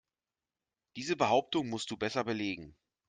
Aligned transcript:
Diese 0.95 1.15
Behauptung 1.15 1.69
musst 1.69 1.91
du 1.91 1.95
besser 1.95 2.23
belegen. 2.23 2.75